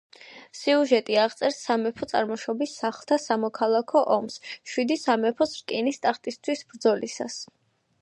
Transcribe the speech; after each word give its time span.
სიუჟეტი 0.59 1.17
აღწერს 1.23 1.59
სამეფო 1.65 2.07
წარმოშობის 2.13 2.73
სახლთა 2.81 3.19
სამოქალაქო 3.27 4.03
ომს 4.19 4.41
შვიდი 4.55 5.01
სამეფოს 5.05 5.57
რკინის 5.63 6.05
ტახტისთვის 6.09 6.69
ბრძოლისას. 6.73 7.43